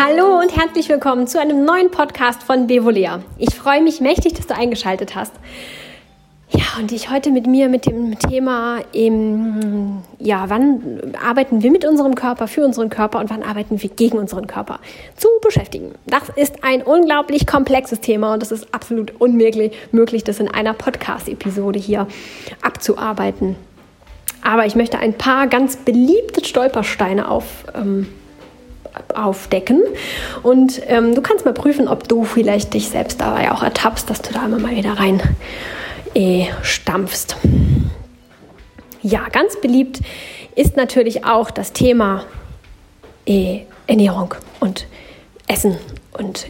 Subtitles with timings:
[0.00, 3.20] Hallo und herzlich willkommen zu einem neuen Podcast von Bevolea.
[3.36, 5.32] Ich freue mich mächtig, dass du eingeschaltet hast.
[6.50, 11.84] Ja, und ich heute mit mir mit dem Thema, eben, ja, wann arbeiten wir mit
[11.84, 14.78] unserem Körper, für unseren Körper und wann arbeiten wir gegen unseren Körper
[15.16, 15.96] zu beschäftigen.
[16.06, 20.74] Das ist ein unglaublich komplexes Thema und es ist absolut unmöglich, möglich, das in einer
[20.74, 22.06] Podcast-Episode hier
[22.62, 23.56] abzuarbeiten.
[24.42, 28.06] Aber ich möchte ein paar ganz beliebte Stolpersteine auf, ähm,
[29.14, 29.82] aufdecken.
[30.42, 34.22] Und ähm, du kannst mal prüfen, ob du vielleicht dich selbst dabei auch ertappst, dass
[34.22, 35.20] du da immer mal wieder rein
[36.14, 37.36] äh, stampfst.
[39.02, 40.00] Ja, ganz beliebt
[40.54, 42.24] ist natürlich auch das Thema
[43.26, 44.86] äh, Ernährung und
[45.46, 45.78] Essen
[46.12, 46.48] und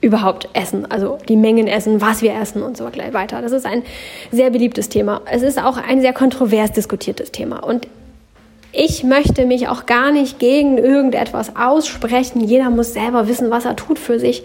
[0.00, 3.40] überhaupt Essen, also die Mengen essen, was wir essen und so weiter.
[3.40, 3.82] Das ist ein
[4.30, 5.22] sehr beliebtes Thema.
[5.24, 7.64] Es ist auch ein sehr kontrovers diskutiertes Thema.
[7.64, 7.88] Und
[8.74, 12.40] ich möchte mich auch gar nicht gegen irgendetwas aussprechen.
[12.40, 14.42] Jeder muss selber wissen, was er tut für sich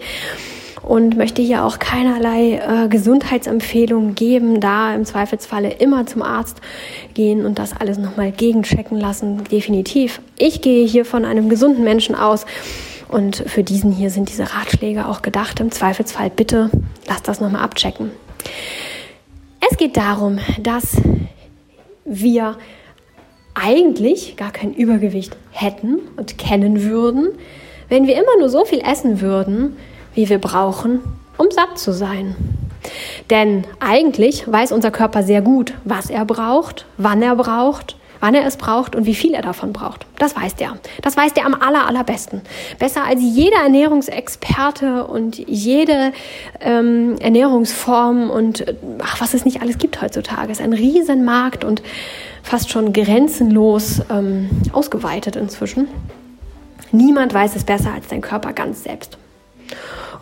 [0.82, 6.60] und möchte hier auch keinerlei äh, Gesundheitsempfehlungen geben, da im Zweifelsfalle immer zum Arzt
[7.14, 9.44] gehen und das alles nochmal gegenchecken lassen.
[9.44, 10.20] Definitiv.
[10.38, 12.46] Ich gehe hier von einem gesunden Menschen aus
[13.08, 15.60] und für diesen hier sind diese Ratschläge auch gedacht.
[15.60, 16.70] Im Zweifelsfall bitte
[17.06, 18.10] lasst das nochmal abchecken.
[19.70, 20.96] Es geht darum, dass
[22.04, 22.56] wir
[23.62, 27.28] eigentlich gar kein Übergewicht hätten und kennen würden,
[27.88, 29.76] wenn wir immer nur so viel essen würden,
[30.14, 31.00] wie wir brauchen,
[31.36, 32.36] um satt zu sein.
[33.28, 38.46] Denn eigentlich weiß unser Körper sehr gut, was er braucht, wann er braucht, wann er
[38.46, 40.06] es braucht und wie viel er davon braucht.
[40.18, 40.76] Das weiß der.
[41.02, 42.42] Das weiß der am aller, allerbesten.
[42.78, 46.12] Besser als jeder Ernährungsexperte und jede
[46.60, 48.64] ähm, Ernährungsform und
[49.02, 50.52] ach, was es nicht alles gibt heutzutage.
[50.52, 51.82] Es ist ein Riesenmarkt und
[52.42, 55.88] fast schon grenzenlos ähm, ausgeweitet inzwischen.
[56.92, 59.16] Niemand weiß es besser als dein Körper ganz selbst.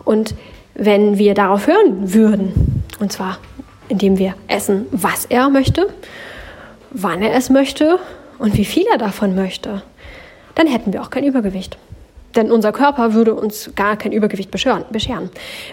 [0.05, 0.35] Und
[0.75, 3.39] wenn wir darauf hören würden, und zwar
[3.89, 5.87] indem wir essen, was er möchte,
[6.91, 7.99] wann er es möchte
[8.37, 9.83] und wie viel er davon möchte,
[10.55, 11.77] dann hätten wir auch kein Übergewicht.
[12.35, 15.29] Denn unser Körper würde uns gar kein Übergewicht bescheren.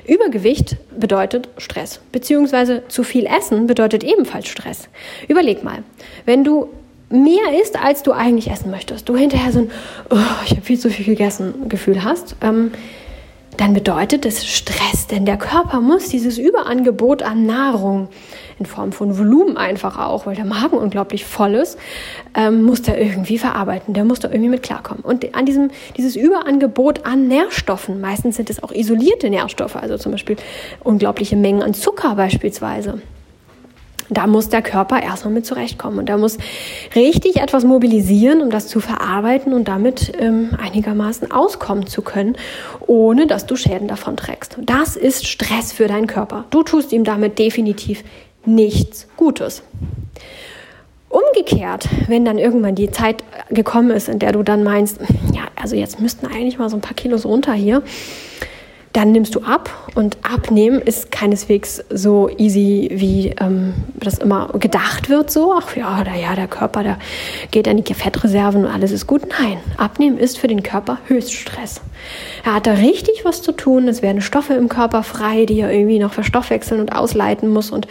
[0.06, 4.88] Übergewicht bedeutet Stress, beziehungsweise zu viel Essen bedeutet ebenfalls Stress.
[5.28, 5.82] Überleg mal,
[6.25, 6.71] wenn du
[7.10, 9.71] mehr isst, als du eigentlich essen möchtest, du hinterher so ein,
[10.10, 10.16] oh,
[10.47, 12.72] ich habe viel zu viel gegessen Gefühl hast, ähm,
[13.56, 18.08] dann bedeutet es Stress, denn der Körper muss dieses Überangebot an Nahrung
[18.58, 21.78] in Form von Volumen einfach auch, weil der Magen unglaublich voll ist,
[22.34, 25.02] ähm, muss der irgendwie verarbeiten, der muss da irgendwie mit klarkommen.
[25.04, 30.12] Und an diesem, dieses Überangebot an Nährstoffen, meistens sind es auch isolierte Nährstoffe, also zum
[30.12, 30.36] Beispiel
[30.82, 33.00] unglaubliche Mengen an Zucker beispielsweise,
[34.10, 36.38] da muss der Körper erstmal mit zurechtkommen und da muss
[36.94, 42.36] richtig etwas mobilisieren, um das zu verarbeiten und damit ähm, einigermaßen auskommen zu können,
[42.86, 44.56] ohne dass du Schäden davon trägst.
[44.60, 46.44] Das ist Stress für deinen Körper.
[46.50, 48.04] Du tust ihm damit definitiv
[48.44, 49.62] nichts Gutes.
[51.08, 54.98] Umgekehrt, wenn dann irgendwann die Zeit gekommen ist, in der du dann meinst,
[55.32, 57.82] ja, also jetzt müssten eigentlich mal so ein paar Kilos runter hier,
[58.96, 65.10] dann nimmst du ab und abnehmen ist keineswegs so easy, wie ähm, das immer gedacht
[65.10, 65.30] wird.
[65.30, 66.98] So, ach ja, da, ja, der Körper, der
[67.50, 69.20] geht an die Fettreserven und alles ist gut.
[69.38, 71.82] Nein, abnehmen ist für den Körper Höchststress.
[72.42, 73.86] Er hat da richtig was zu tun.
[73.86, 77.86] Es werden Stoffe im Körper frei, die er irgendwie noch verstoffwechseln und ausleiten muss und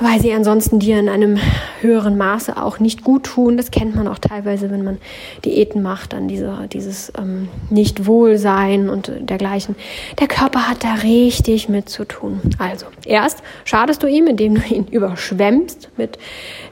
[0.00, 1.38] weil sie ansonsten dir in einem
[1.80, 3.56] höheren Maße auch nicht gut tun.
[3.56, 4.98] Das kennt man auch teilweise, wenn man
[5.44, 9.74] Diäten macht, dann diese, dieses ähm, Nicht-Wohlsein und dergleichen.
[10.20, 12.40] Der Körper hat da richtig mit zu tun.
[12.58, 16.18] Also, erst schadest du ihm, indem du ihn überschwemmst mit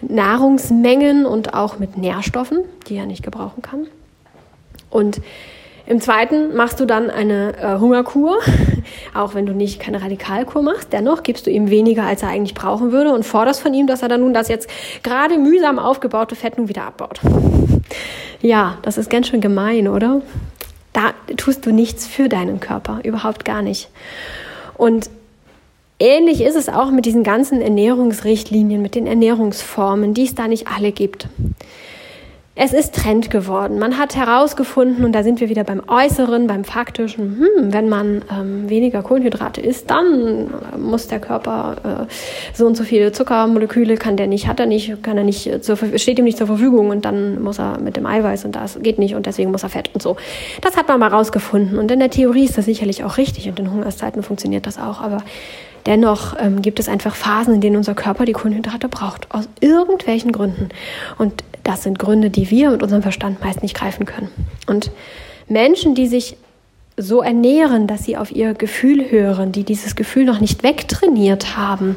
[0.03, 3.87] Nahrungsmengen und auch mit Nährstoffen, die er nicht gebrauchen kann.
[4.89, 5.21] Und
[5.87, 8.39] im zweiten machst du dann eine äh, Hungerkur,
[9.15, 10.93] auch wenn du nicht keine Radikalkur machst.
[10.93, 14.03] Dennoch gibst du ihm weniger, als er eigentlich brauchen würde und forderst von ihm, dass
[14.03, 14.69] er dann nun das jetzt
[15.05, 17.21] gerade mühsam aufgebaute Fett nun wieder abbaut.
[18.41, 20.22] Ja, das ist ganz schön gemein, oder?
[20.93, 23.89] Da tust du nichts für deinen Körper, überhaupt gar nicht.
[24.77, 25.09] Und
[26.01, 30.66] ähnlich ist es auch mit diesen ganzen Ernährungsrichtlinien, mit den Ernährungsformen, die es da nicht
[30.66, 31.28] alle gibt.
[32.59, 33.79] Es ist Trend geworden.
[33.79, 38.23] Man hat herausgefunden, und da sind wir wieder beim Äußeren, beim Faktischen, hm, wenn man
[38.33, 42.13] ähm, weniger Kohlenhydrate isst, dann äh, muss der Körper äh,
[42.55, 45.61] so und so viele Zuckermoleküle kann der nicht, hat er nicht, kann er nicht, äh,
[45.61, 48.79] zur, steht ihm nicht zur Verfügung und dann muss er mit dem Eiweiß und das
[48.81, 50.17] geht nicht und deswegen muss er Fett und so.
[50.63, 53.59] Das hat man mal rausgefunden und in der Theorie ist das sicherlich auch richtig und
[53.59, 55.19] in Hungerszeiten funktioniert das auch, aber
[55.86, 60.33] Dennoch ähm, gibt es einfach Phasen, in denen unser Körper die Kohlenhydrate braucht, aus irgendwelchen
[60.33, 60.68] Gründen.
[61.16, 64.28] Und das sind Gründe, die wir mit unserem Verstand meist nicht greifen können.
[64.66, 64.91] Und
[65.48, 66.36] Menschen, die sich
[66.97, 71.97] so ernähren, dass sie auf ihr Gefühl hören, die dieses Gefühl noch nicht wegtrainiert haben,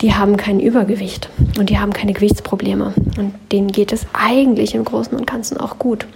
[0.00, 1.28] die haben kein Übergewicht
[1.58, 2.94] und die haben keine Gewichtsprobleme.
[3.16, 6.06] Und denen geht es eigentlich im Großen und Ganzen auch gut.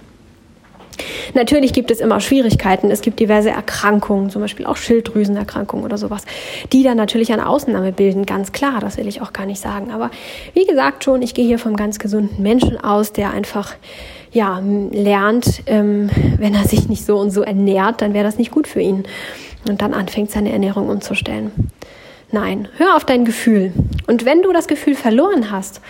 [1.33, 2.91] Natürlich gibt es immer Schwierigkeiten.
[2.91, 6.23] Es gibt diverse Erkrankungen, zum Beispiel auch Schilddrüsenerkrankungen oder sowas,
[6.71, 8.25] die dann natürlich eine Ausnahme bilden.
[8.25, 9.91] Ganz klar, das will ich auch gar nicht sagen.
[9.91, 10.11] Aber
[10.53, 13.75] wie gesagt schon, ich gehe hier vom ganz gesunden Menschen aus, der einfach
[14.31, 14.61] ja,
[14.91, 18.67] lernt, ähm, wenn er sich nicht so und so ernährt, dann wäre das nicht gut
[18.67, 19.03] für ihn.
[19.67, 21.51] Und dann anfängt, seine Ernährung umzustellen.
[22.31, 23.73] Nein, hör auf dein Gefühl.
[24.05, 25.81] Und wenn du das Gefühl verloren hast,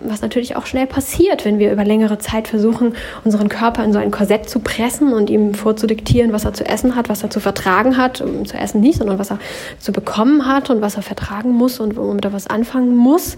[0.00, 4.00] was natürlich auch schnell passiert, wenn wir über längere Zeit versuchen, unseren Körper in so
[4.00, 7.38] ein Korsett zu pressen und ihm vorzudiktieren, was er zu essen hat, was er zu
[7.38, 9.38] vertragen hat, zu essen nicht, sondern was er
[9.78, 13.36] zu bekommen hat und was er vertragen muss und womit er was anfangen muss,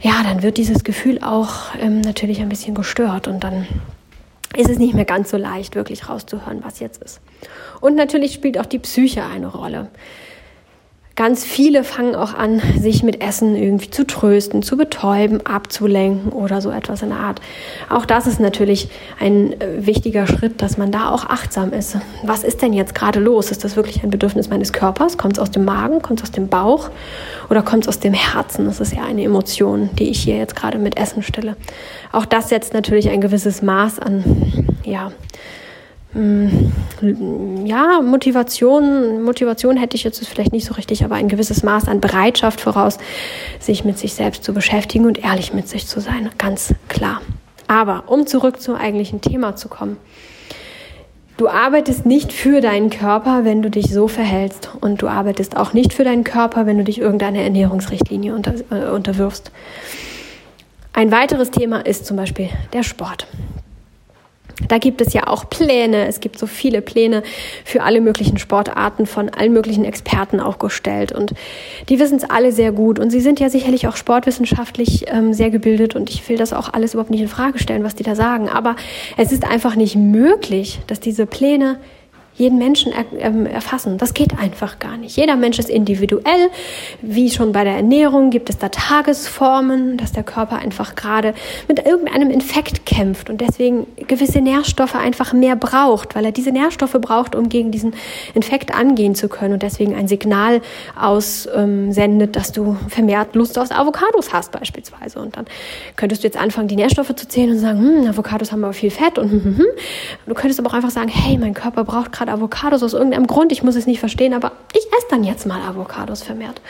[0.00, 3.66] ja, dann wird dieses Gefühl auch ähm, natürlich ein bisschen gestört und dann
[4.56, 7.20] ist es nicht mehr ganz so leicht, wirklich rauszuhören, was jetzt ist.
[7.80, 9.88] Und natürlich spielt auch die Psyche eine Rolle.
[11.18, 16.60] Ganz viele fangen auch an, sich mit Essen irgendwie zu trösten, zu betäuben, abzulenken oder
[16.60, 17.40] so etwas in der Art.
[17.88, 18.88] Auch das ist natürlich
[19.18, 21.96] ein äh, wichtiger Schritt, dass man da auch achtsam ist.
[22.22, 23.50] Was ist denn jetzt gerade los?
[23.50, 25.18] Ist das wirklich ein Bedürfnis meines Körpers?
[25.18, 26.02] Kommt es aus dem Magen?
[26.02, 26.88] Kommt es aus dem Bauch?
[27.50, 28.66] Oder kommt es aus dem Herzen?
[28.66, 31.56] Das ist ja eine Emotion, die ich hier jetzt gerade mit Essen stille.
[32.12, 34.22] Auch das setzt natürlich ein gewisses Maß an,
[34.84, 35.10] ja,
[36.14, 42.00] ja, Motivation, Motivation hätte ich jetzt vielleicht nicht so richtig, aber ein gewisses Maß an
[42.00, 42.98] Bereitschaft voraus,
[43.60, 47.20] sich mit sich selbst zu beschäftigen und ehrlich mit sich zu sein, ganz klar.
[47.66, 49.98] Aber um zurück zum eigentlichen Thema zu kommen.
[51.36, 54.70] Du arbeitest nicht für deinen Körper, wenn du dich so verhältst.
[54.80, 58.90] Und du arbeitest auch nicht für deinen Körper, wenn du dich irgendeiner Ernährungsrichtlinie unter, äh,
[58.90, 59.52] unterwirfst.
[60.92, 63.28] Ein weiteres Thema ist zum Beispiel der Sport.
[64.66, 66.06] Da gibt es ja auch Pläne.
[66.06, 67.22] Es gibt so viele Pläne
[67.64, 71.12] für alle möglichen Sportarten von allen möglichen Experten auch gestellt.
[71.12, 71.34] Und
[71.88, 72.98] die wissen es alle sehr gut.
[72.98, 75.94] Und sie sind ja sicherlich auch sportwissenschaftlich ähm, sehr gebildet.
[75.94, 78.48] Und ich will das auch alles überhaupt nicht in Frage stellen, was die da sagen.
[78.48, 78.74] Aber
[79.16, 81.78] es ist einfach nicht möglich, dass diese Pläne
[82.38, 83.98] jeden Menschen ähm, erfassen.
[83.98, 85.16] Das geht einfach gar nicht.
[85.16, 86.50] Jeder Mensch ist individuell.
[87.02, 91.34] Wie schon bei der Ernährung gibt es da Tagesformen, dass der Körper einfach gerade
[91.66, 96.96] mit irgendeinem Infekt kämpft und deswegen gewisse Nährstoffe einfach mehr braucht, weil er diese Nährstoffe
[97.00, 97.92] braucht, um gegen diesen
[98.34, 100.60] Infekt angehen zu können und deswegen ein Signal
[100.98, 105.18] aussendet, dass du vermehrt Lust auf Avocados hast beispielsweise.
[105.18, 105.46] Und dann
[105.96, 108.90] könntest du jetzt anfangen, die Nährstoffe zu zählen und sagen, hm, Avocados haben aber viel
[108.90, 109.66] Fett und hm, hm, hm.
[110.26, 113.26] Du könntest aber auch einfach sagen, hey, mein Körper braucht gerade gerade Avocados aus irgendeinem
[113.26, 116.60] Grund, ich muss es nicht verstehen, aber ich esse dann jetzt mal Avocados vermehrt.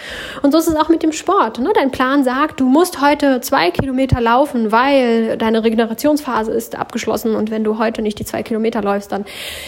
[0.43, 1.59] Und so ist es auch mit dem Sport.
[1.59, 1.71] Ne?
[1.75, 7.51] Dein Plan sagt, du musst heute zwei Kilometer laufen, weil deine Regenerationsphase ist abgeschlossen und
[7.51, 9.25] wenn du heute nicht die zwei Kilometer läufst, dann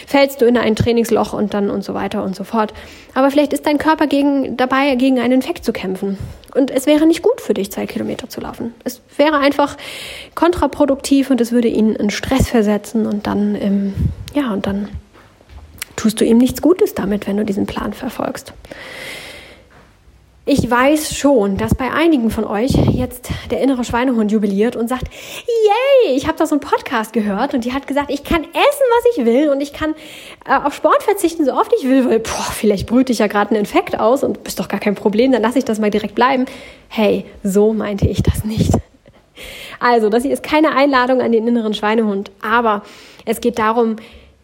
[0.07, 2.73] fällst du in ein Trainingsloch und dann und so weiter und so fort.
[3.15, 6.19] Aber vielleicht ist dein Körper gegen, dabei, gegen einen Infekt zu kämpfen.
[6.55, 8.75] Und es wäre nicht gut für dich, zwei Kilometer zu laufen.
[8.83, 9.77] Es wäre einfach
[10.35, 13.95] kontraproduktiv und es würde ihn in Stress versetzen und dann, ähm,
[14.35, 14.89] ja, und dann
[16.01, 18.55] tust du ihm nichts Gutes damit, wenn du diesen Plan verfolgst.
[20.47, 25.05] Ich weiß schon, dass bei einigen von euch jetzt der innere Schweinehund jubiliert und sagt,
[25.13, 28.53] yay, ich habe da so einen Podcast gehört und die hat gesagt, ich kann essen,
[28.55, 29.95] was ich will und ich kann
[30.47, 33.51] äh, auf Sport verzichten, so oft ich will, weil boah, vielleicht brüte ich ja gerade
[33.51, 36.15] einen Infekt aus und ist doch gar kein Problem, dann lasse ich das mal direkt
[36.15, 36.47] bleiben.
[36.89, 38.73] Hey, so meinte ich das nicht.
[39.79, 42.83] Also, das hier ist keine Einladung an den inneren Schweinehund, aber
[43.25, 43.97] es geht darum,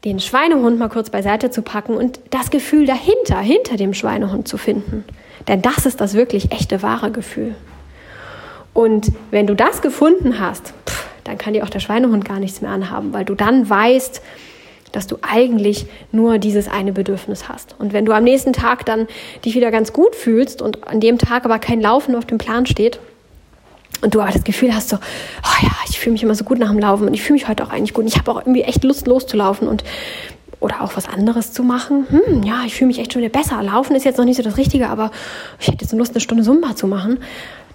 [0.07, 4.57] den Schweinehund mal kurz beiseite zu packen und das Gefühl dahinter, hinter dem Schweinehund zu
[4.57, 5.05] finden.
[5.49, 7.57] Denn das ist das wirklich echte, wahre Gefühl.
[8.73, 12.61] Und wenn du das gefunden hast, pff, dann kann dir auch der Schweinehund gar nichts
[12.61, 14.23] mehr anhaben, weil du dann weißt,
[14.93, 17.75] dass du eigentlich nur dieses eine Bedürfnis hast.
[17.81, 19.09] Und wenn du am nächsten Tag dann
[19.45, 22.65] dich wieder ganz gut fühlst und an dem Tag aber kein Laufen auf dem Plan
[22.65, 23.01] steht,
[24.07, 26.61] und du aber das Gefühl hast so, oh ja, ich fühle mich immer so gut
[26.61, 28.37] nach dem Laufen und ich fühle mich heute auch eigentlich gut und ich habe auch
[28.37, 29.83] irgendwie echt Lust loszulaufen und
[30.61, 32.07] oder auch was anderes zu machen.
[32.09, 33.61] Hm, ja, ich fühle mich echt schon wieder besser.
[33.65, 35.11] Laufen ist jetzt noch nicht so das Richtige, aber
[35.59, 37.19] ich hätte jetzt Lust, eine Stunde Zumba zu machen.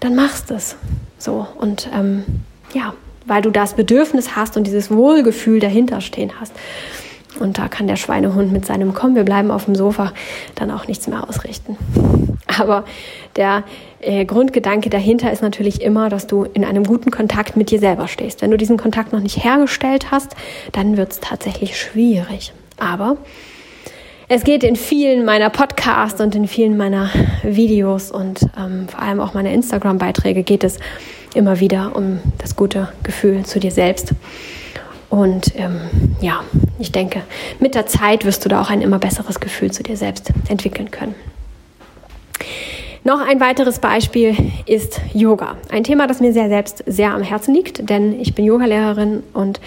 [0.00, 0.74] Dann machst es.
[1.18, 2.24] So und ähm,
[2.72, 2.94] ja,
[3.26, 6.54] weil du das Bedürfnis hast und dieses Wohlgefühl dahinter stehen hast.
[7.40, 10.12] Und da kann der Schweinehund mit seinem Komm, wir bleiben auf dem Sofa,
[10.54, 11.76] dann auch nichts mehr ausrichten.
[12.58, 12.84] Aber
[13.36, 13.64] der
[14.00, 18.08] äh, Grundgedanke dahinter ist natürlich immer, dass du in einem guten Kontakt mit dir selber
[18.08, 18.42] stehst.
[18.42, 20.34] Wenn du diesen Kontakt noch nicht hergestellt hast,
[20.72, 22.52] dann wird es tatsächlich schwierig.
[22.78, 23.16] Aber
[24.28, 27.10] es geht in vielen meiner Podcasts und in vielen meiner
[27.42, 30.78] Videos und ähm, vor allem auch meiner Instagram-Beiträge geht es
[31.34, 34.14] immer wieder um das gute Gefühl zu dir selbst.
[35.10, 35.80] Und ähm,
[36.22, 36.42] ja,
[36.78, 37.22] ich denke,
[37.60, 40.90] mit der Zeit wirst du da auch ein immer besseres Gefühl zu dir selbst entwickeln
[40.90, 41.14] können.
[43.04, 45.56] Noch ein weiteres Beispiel ist Yoga.
[45.72, 49.60] Ein Thema, das mir sehr selbst sehr am Herzen liegt, denn ich bin Yogalehrerin und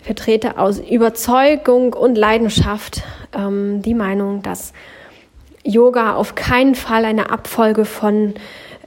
[0.00, 3.02] vertrete aus Überzeugung und Leidenschaft
[3.36, 4.72] ähm, die Meinung, dass
[5.62, 8.32] Yoga auf keinen Fall eine Abfolge von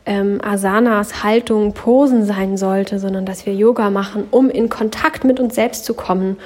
[0.08, 5.40] ähm, Asanas, Haltung, Posen sein sollte, sondern dass wir Yoga machen, um in Kontakt mit
[5.40, 6.38] uns selbst zu kommen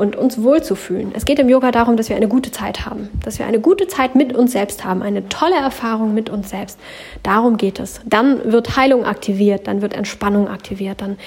[0.00, 1.12] und uns wohlzufühlen.
[1.14, 3.86] Es geht im Yoga darum, dass wir eine gute Zeit haben, dass wir eine gute
[3.86, 6.78] Zeit mit uns selbst haben, eine tolle Erfahrung mit uns selbst.
[7.22, 8.00] Darum geht es.
[8.06, 11.18] Dann wird Heilung aktiviert, dann wird Entspannung aktiviert, dann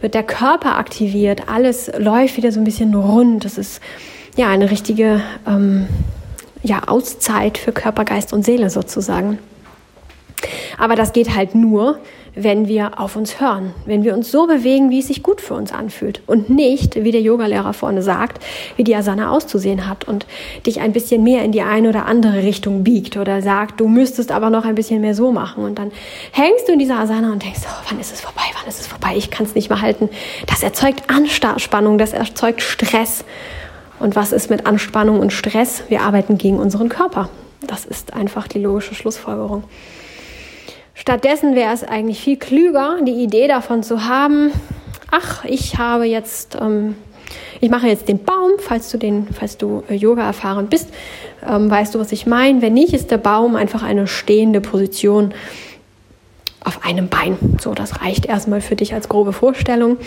[0.00, 3.44] wird der Körper aktiviert, alles läuft wieder so ein bisschen rund.
[3.44, 3.80] Das ist
[4.36, 5.86] ja eine richtige ähm,
[6.64, 9.38] ja, Auszeit für Körper, Geist und Seele sozusagen.
[10.78, 12.00] Aber das geht halt nur,
[12.36, 15.54] wenn wir auf uns hören, wenn wir uns so bewegen, wie es sich gut für
[15.54, 18.44] uns anfühlt und nicht, wie der Yogalehrer vorne sagt,
[18.76, 20.26] wie die Asana auszusehen hat und
[20.66, 24.30] dich ein bisschen mehr in die eine oder andere Richtung biegt oder sagt, du müsstest
[24.30, 25.90] aber noch ein bisschen mehr so machen und dann
[26.32, 28.86] hängst du in dieser Asana und denkst, oh, wann ist es vorbei, wann ist es
[28.86, 30.10] vorbei, ich kann es nicht mehr halten.
[30.46, 33.24] Das erzeugt Anspannung, das erzeugt Stress.
[33.98, 35.84] Und was ist mit Anspannung und Stress?
[35.88, 37.30] Wir arbeiten gegen unseren Körper.
[37.66, 39.64] Das ist einfach die logische Schlussfolgerung.
[40.98, 44.50] Stattdessen wäre es eigentlich viel klüger, die Idee davon zu haben,
[45.10, 46.96] ach, ich habe jetzt, ähm,
[47.60, 50.88] ich mache jetzt den Baum, falls du den, falls du äh, Yoga erfahren bist,
[51.46, 52.62] ähm, weißt du, was ich meine.
[52.62, 55.34] Wenn nicht, ist der Baum einfach eine stehende Position
[56.64, 57.36] auf einem Bein.
[57.60, 59.98] So, das reicht erstmal für dich als grobe Vorstellung.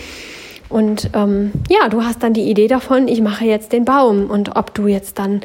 [0.68, 4.28] Und ähm, ja, du hast dann die Idee davon, ich mache jetzt den Baum.
[4.28, 5.40] Und ob du jetzt dann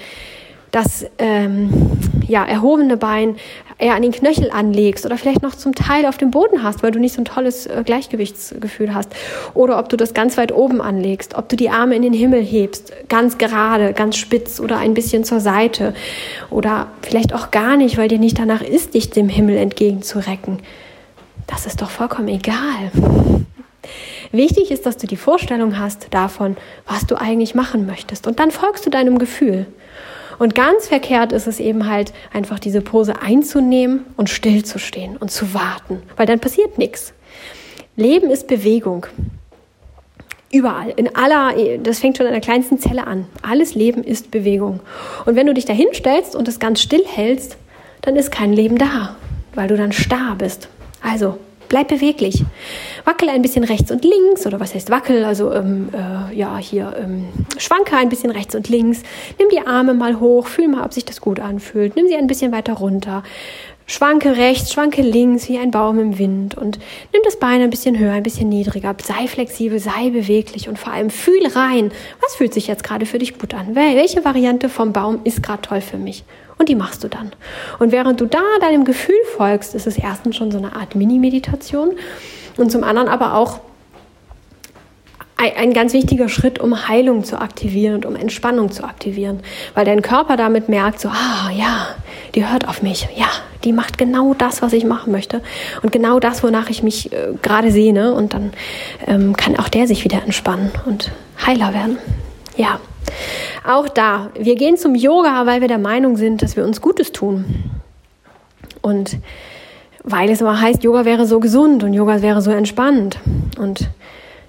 [0.72, 1.70] das ähm,
[2.28, 3.38] ja, erhobene Bein
[3.77, 6.91] eher an den Knöchel anlegst oder vielleicht noch zum Teil auf dem Boden hast, weil
[6.91, 9.10] du nicht so ein tolles äh, Gleichgewichtsgefühl hast.
[9.53, 12.41] Oder ob du das ganz weit oben anlegst, ob du die Arme in den Himmel
[12.41, 15.94] hebst, ganz gerade, ganz spitz oder ein bisschen zur Seite.
[16.50, 20.60] Oder vielleicht auch gar nicht, weil dir nicht danach ist, dich dem Himmel entgegenzurecken.
[21.48, 22.91] Das ist doch vollkommen egal.
[24.32, 28.25] Wichtig ist, dass du die Vorstellung hast davon, was du eigentlich machen möchtest.
[28.25, 29.65] Und dann folgst du deinem Gefühl.
[30.39, 35.54] Und ganz verkehrt ist es eben halt, einfach diese Pose einzunehmen und stillzustehen und zu
[35.54, 37.13] warten, weil dann passiert nichts.
[37.96, 39.06] Leben ist Bewegung.
[40.51, 43.27] Überall, in aller, das fängt schon in der kleinsten Zelle an.
[43.42, 44.80] Alles Leben ist Bewegung.
[45.25, 47.58] Und wenn du dich da hinstellst und es ganz still hältst,
[48.01, 49.15] dann ist kein Leben da,
[49.54, 50.70] weil du dann starr bist.
[51.01, 51.38] Also
[51.68, 52.44] bleib beweglich.
[53.06, 55.24] Wackel ein bisschen rechts und links oder was heißt wackel?
[55.24, 59.04] Also ähm, äh, ja, hier ähm, schwanke ein bisschen rechts und links.
[59.40, 61.96] Nimm die Arme mal hoch, fühl mal, ob sich das gut anfühlt.
[61.96, 63.24] Nimm sie ein bisschen weiter runter.
[63.88, 66.80] Schwanke rechts, schwanke links wie ein Baum im Wind und
[67.14, 68.96] nimm das Bein ein bisschen höher, ein bisschen niedriger.
[69.04, 71.92] Sei flexibel, sei beweglich und vor allem fühl rein.
[72.20, 73.76] Was fühlt sich jetzt gerade für dich gut an?
[73.76, 76.24] Welche Variante vom Baum ist gerade toll für mich?
[76.58, 77.32] Und die machst du dann.
[77.78, 81.92] Und während du da deinem Gefühl folgst, ist es erstens schon so eine Art Mini-Meditation
[82.58, 83.60] und zum anderen aber auch
[85.38, 89.42] ein ganz wichtiger Schritt, um Heilung zu aktivieren und um Entspannung zu aktivieren,
[89.74, 91.88] weil dein Körper damit merkt, so, ah ja,
[92.36, 93.28] die hört auf mich, ja,
[93.66, 95.42] die macht genau das, was ich machen möchte.
[95.82, 98.14] Und genau das, wonach ich mich äh, gerade sehne.
[98.14, 98.54] Und dann
[99.08, 101.12] ähm, kann auch der sich wieder entspannen und
[101.46, 101.98] heiler werden.
[102.56, 102.80] Ja,
[103.68, 107.12] auch da, wir gehen zum Yoga, weil wir der Meinung sind, dass wir uns Gutes
[107.12, 107.64] tun.
[108.82, 109.18] Und
[110.06, 113.20] weil es immer heißt, Yoga wäre so gesund und Yoga wäre so entspannt
[113.58, 113.90] und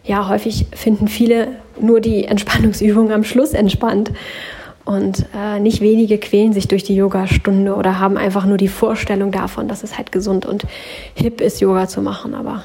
[0.05, 1.49] ja, häufig finden viele
[1.81, 4.13] nur die Entspannungsübungen am Schluss entspannt.
[4.85, 9.33] Und äh, nicht wenige quälen sich durch die Yogastunde oder haben einfach nur die Vorstellung
[9.33, 10.63] davon, dass es halt gesund und
[11.15, 12.63] hip ist, Yoga zu machen, aber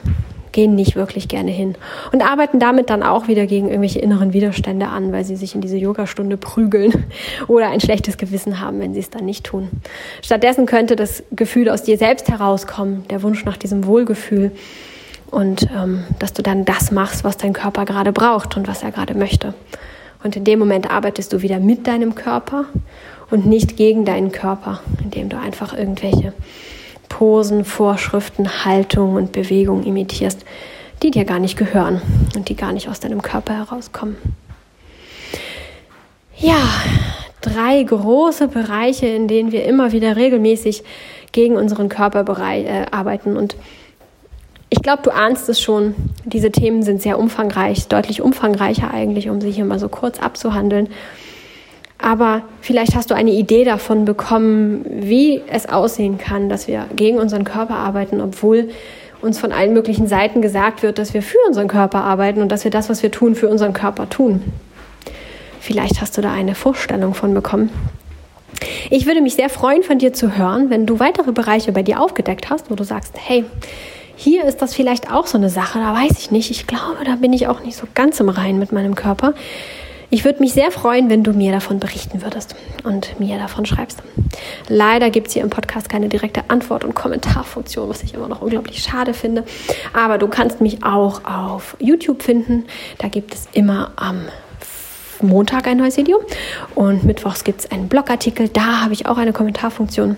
[0.52, 1.76] gehen nicht wirklich gerne hin.
[2.12, 5.62] Und arbeiten damit dann auch wieder gegen irgendwelche inneren Widerstände an, weil sie sich in
[5.62, 7.06] diese Yogastunde prügeln
[7.48, 9.70] oder ein schlechtes Gewissen haben, wenn sie es dann nicht tun.
[10.22, 14.52] Stattdessen könnte das Gefühl aus dir selbst herauskommen, der Wunsch nach diesem Wohlgefühl
[15.30, 18.92] und ähm, dass du dann das machst, was dein Körper gerade braucht und was er
[18.92, 19.54] gerade möchte.
[20.24, 22.66] Und in dem Moment arbeitest du wieder mit deinem Körper
[23.32, 26.34] und nicht gegen deinen Körper, indem du einfach irgendwelche
[27.12, 30.46] Posen, Vorschriften, Haltungen und Bewegungen imitierst,
[31.04, 32.02] die dir gar nicht gehören
[32.38, 34.16] und die gar nicht aus deinem Körper herauskommen.
[36.38, 36.64] Ja,
[37.42, 40.84] drei große Bereiche, in denen wir immer wieder regelmäßig
[41.34, 43.58] gegen unseren Körper äh, arbeiten und
[44.70, 45.96] ich glaube, du ahnst es schon.
[46.24, 50.88] Diese Themen sind sehr umfangreich, deutlich umfangreicher eigentlich, um sie hier mal so kurz abzuhandeln.
[52.02, 57.18] Aber vielleicht hast du eine Idee davon bekommen, wie es aussehen kann, dass wir gegen
[57.20, 58.70] unseren Körper arbeiten, obwohl
[59.22, 62.64] uns von allen möglichen Seiten gesagt wird, dass wir für unseren Körper arbeiten und dass
[62.64, 64.42] wir das, was wir tun, für unseren Körper tun.
[65.60, 67.70] Vielleicht hast du da eine Vorstellung von bekommen.
[68.90, 72.02] Ich würde mich sehr freuen, von dir zu hören, wenn du weitere Bereiche bei dir
[72.02, 73.46] aufgedeckt hast, wo du sagst, hey,
[74.16, 76.52] hier ist das vielleicht auch so eine Sache, da weiß ich nicht.
[76.52, 79.34] Ich glaube, da bin ich auch nicht so ganz im Reinen mit meinem Körper.
[80.14, 82.54] Ich würde mich sehr freuen, wenn du mir davon berichten würdest
[82.84, 84.04] und mir davon schreibst.
[84.68, 88.42] Leider gibt es hier im Podcast keine direkte Antwort- und Kommentarfunktion, was ich immer noch
[88.42, 89.46] unglaublich schade finde.
[89.94, 92.66] Aber du kannst mich auch auf YouTube finden.
[92.98, 94.28] Da gibt es immer am
[95.22, 96.22] Montag ein neues Video
[96.76, 98.50] und mittwochs gibt es einen Blogartikel.
[98.50, 100.18] Da habe ich auch eine Kommentarfunktion.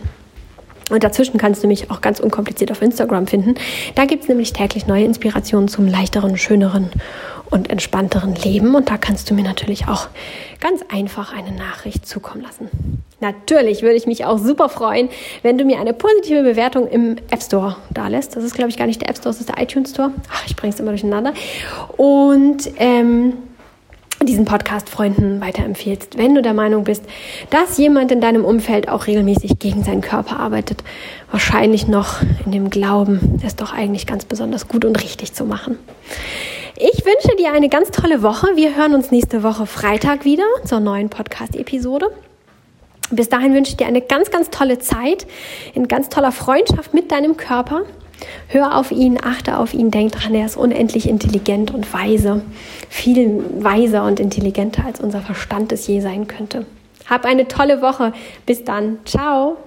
[0.89, 3.55] Und dazwischen kannst du mich auch ganz unkompliziert auf Instagram finden.
[3.95, 6.89] Da gibt es nämlich täglich neue Inspirationen zum leichteren, schöneren
[7.53, 8.73] und entspannteren Leben.
[8.73, 10.07] Und da kannst du mir natürlich auch
[10.59, 13.03] ganz einfach eine Nachricht zukommen lassen.
[13.19, 15.07] Natürlich würde ich mich auch super freuen,
[15.43, 18.35] wenn du mir eine positive Bewertung im App Store da lässt.
[18.35, 20.11] Das ist, glaube ich, gar nicht der App Store, das ist der iTunes Store.
[20.31, 21.33] Ach, ich bringe es immer durcheinander.
[21.95, 23.33] Und ähm,
[24.23, 27.03] diesen Podcast Freunden weiterempfehlst, wenn du der Meinung bist,
[27.51, 30.83] dass jemand in deinem Umfeld auch regelmäßig gegen seinen Körper arbeitet,
[31.29, 35.77] wahrscheinlich noch in dem Glauben, es doch eigentlich ganz besonders gut und richtig zu machen.
[36.75, 38.55] Ich wünsche dir eine ganz tolle Woche.
[38.55, 42.11] Wir hören uns nächste Woche Freitag wieder zur neuen Podcast-Episode.
[43.11, 45.27] Bis dahin wünsche ich dir eine ganz, ganz tolle Zeit
[45.75, 47.83] in ganz toller Freundschaft mit deinem Körper.
[48.47, 52.41] Hör auf ihn, achte auf ihn, denk dran, er ist unendlich intelligent und weise.
[52.89, 56.65] Viel weiser und intelligenter, als unser Verstand es je sein könnte.
[57.07, 58.13] Hab eine tolle Woche.
[58.47, 58.97] Bis dann.
[59.05, 59.57] Ciao.